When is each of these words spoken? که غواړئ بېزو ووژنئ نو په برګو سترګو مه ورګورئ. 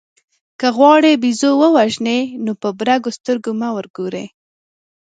که 0.59 0.67
غواړئ 0.77 1.13
بېزو 1.23 1.51
ووژنئ 1.57 2.21
نو 2.45 2.51
په 2.61 2.69
برګو 2.79 3.11
سترګو 3.17 3.51
مه 3.59 3.69
ورګورئ. 3.75 4.25